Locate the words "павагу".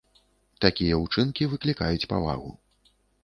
2.13-2.51